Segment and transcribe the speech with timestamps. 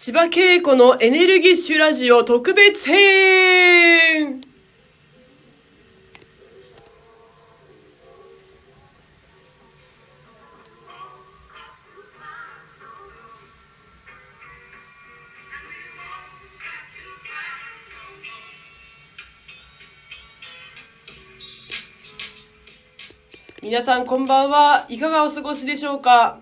[0.00, 4.42] 千葉恵子のエネルギッシュラジオ特別編。
[23.60, 24.86] 皆さんこんばんは。
[24.88, 26.38] いかがお過ごしでしょうか？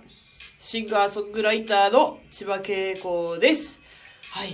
[0.69, 3.81] シンガーソングライターの千葉恵子です。
[4.33, 4.49] はい。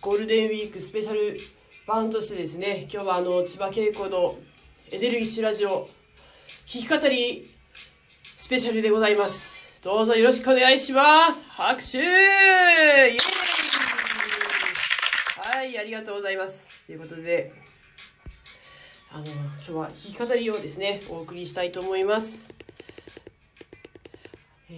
[0.00, 1.40] ゴールデンウィークスペシャル
[1.84, 4.36] 版としてですね、今日はあの、千葉恵子の
[4.92, 5.88] エネルギッシュラジオ
[6.72, 7.50] 弾き語り
[8.36, 9.66] スペシャルでございます。
[9.82, 11.44] どうぞよろしくお願いします。
[11.48, 12.04] 拍手は
[15.64, 16.70] い、ありがとうございます。
[16.86, 17.52] ということで、
[19.10, 22.54] あの、今日は弾き語りをですね、お送りしたいと思います。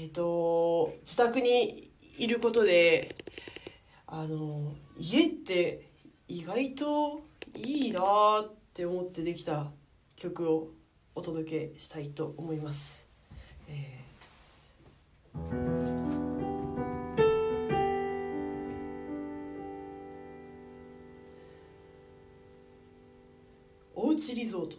[0.00, 3.16] えっ、と自宅にいることで
[4.06, 5.90] あの家って
[6.28, 7.22] 意外と
[7.56, 8.00] いいな
[8.42, 9.72] って思ってできた
[10.14, 10.68] 曲を
[11.16, 13.08] お届けしたいと思います。
[13.66, 15.98] えー
[23.96, 24.76] おうちリゾート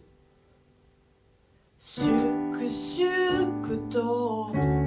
[1.77, 4.78] 粛々と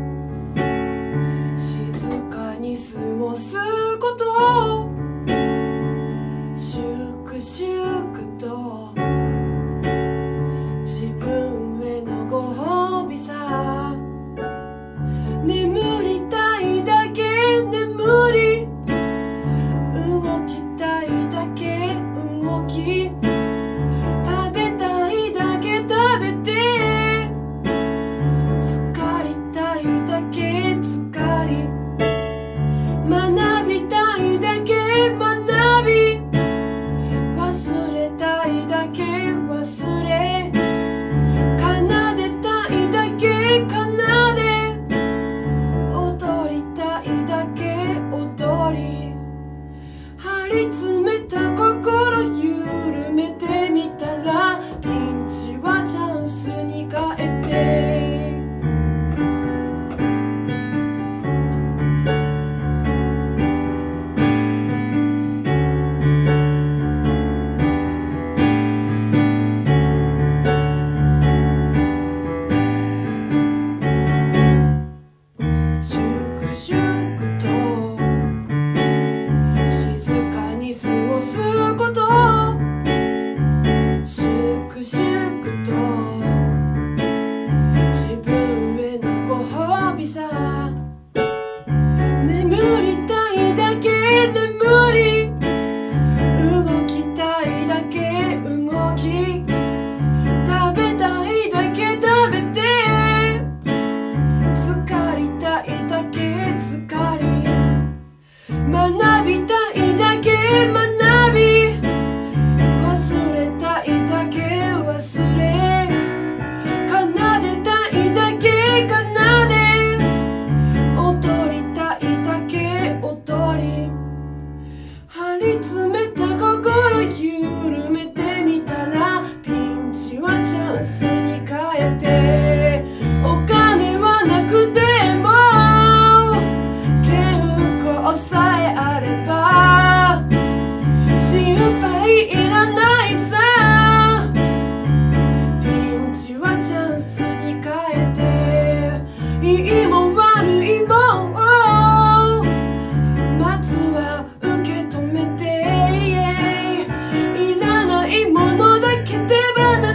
[2.83, 3.92] かに過ごす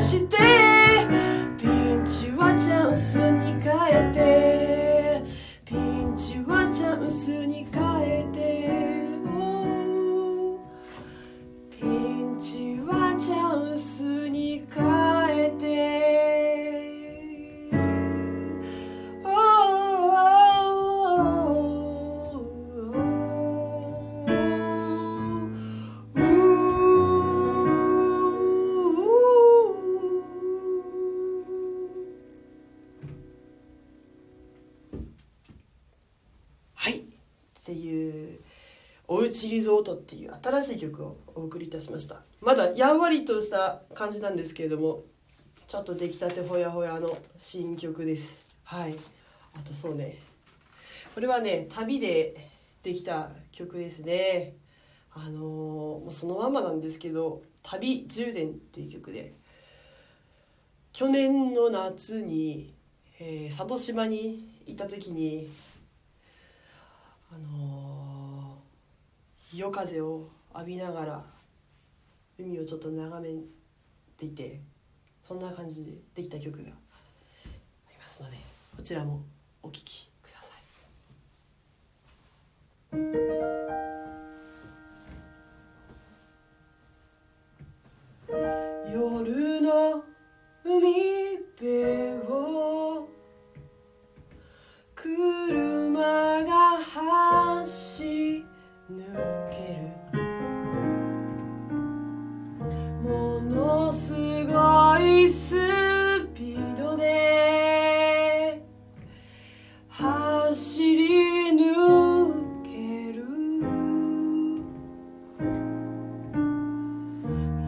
[0.08, 0.47] 放し
[39.38, 42.24] おうちリゾート」っていう新しい曲をお送りいたしました。
[42.42, 45.04] まだやんわりとした感じなんですけれども
[45.68, 48.44] ちょっと出来たてほやほやの新曲です。
[48.64, 48.96] はい。
[49.54, 50.18] あとそうね。
[51.14, 52.50] これはね旅で
[52.82, 54.56] できた曲ですね。
[55.14, 59.34] あのーもうそのままなんですけど「旅充電」っていう曲で
[60.94, 62.74] 去年の夏に、
[63.20, 65.52] えー佐渡島に行った時に
[67.32, 67.97] あのー
[69.54, 71.26] 夜風を浴びながら
[72.38, 73.42] 海をちょっと眺め
[74.18, 74.60] ていて
[75.24, 76.72] そんな感じでできた曲があ
[77.90, 78.38] りますので
[78.76, 79.22] こちらも
[79.64, 80.10] お聴き。
[103.04, 104.14] ものす
[104.46, 105.56] ごいス
[106.34, 108.64] ピードで
[109.88, 111.64] 走り抜
[112.64, 113.24] ける。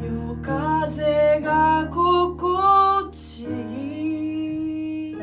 [0.02, 3.48] 夜風が心地い
[5.12, 5.16] い。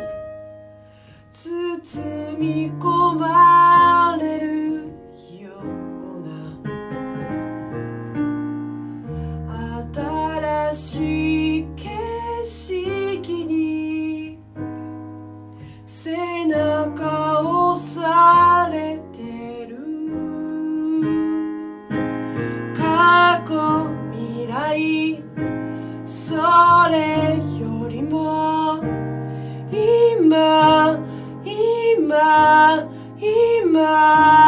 [1.32, 3.45] 包み込まれ
[26.56, 28.80] それよりも
[29.70, 30.98] 今
[31.44, 32.88] 今
[33.20, 34.45] 今。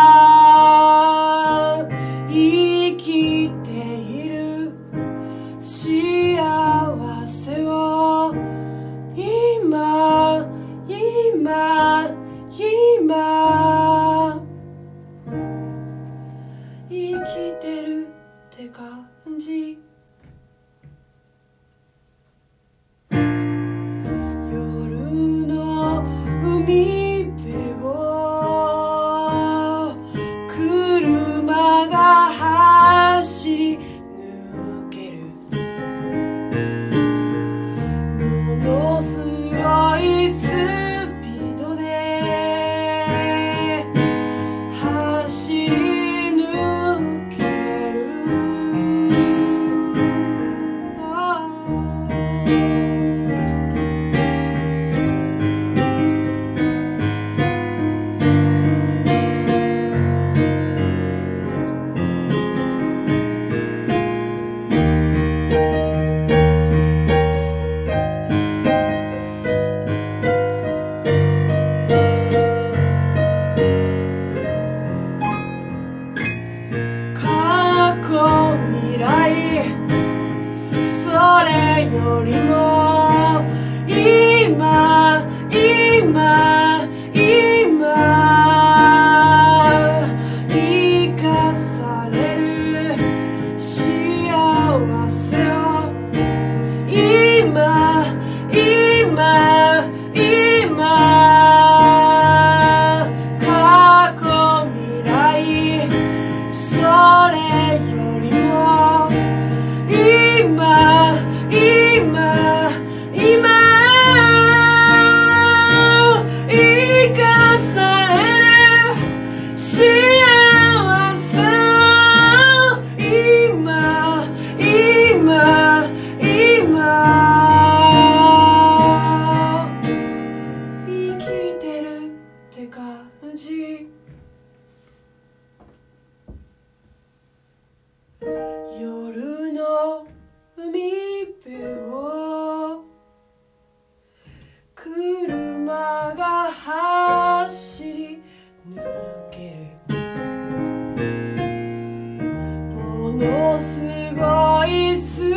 [153.61, 155.28] すごいす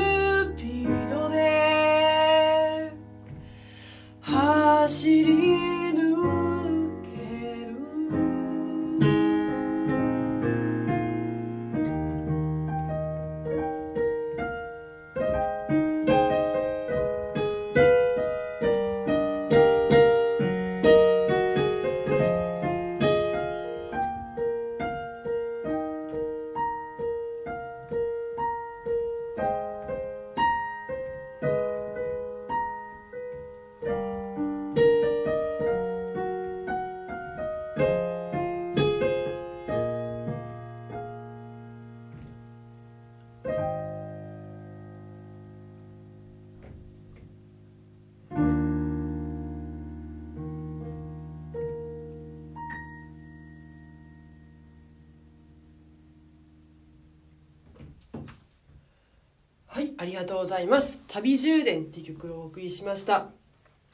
[59.82, 61.02] はい、ありがとうございます。
[61.08, 63.30] 旅充電っていう曲をお送りしました。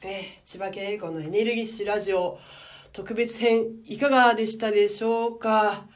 [0.02, 2.38] えー、千葉県英語のエネルギッシュラジオ
[2.92, 5.86] 特別編いかがでしたでしょうか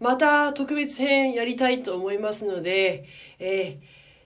[0.00, 3.04] また特別編やりたいと思いますので、
[3.38, 3.78] え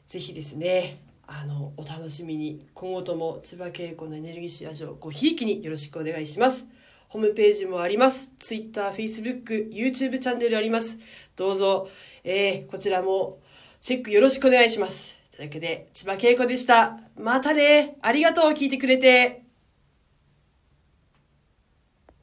[0.06, 6.66] ー、ぜひですね、あの、お楽しみに、今後とも千葉県英語のエネルギッシュラジオごひいきによろしくお願いします。
[7.08, 8.32] ホームページもあります。
[8.38, 10.98] Twitter、Facebook、YouTube チャンネルあります。
[11.36, 11.90] どうぞ、
[12.24, 13.40] えー、こちらも
[13.80, 15.18] チェックよろしくお願いします。
[15.34, 16.98] というわけで、千葉恵子でした。
[17.18, 17.96] またね。
[18.02, 19.39] ありがとう、聞いてくれて。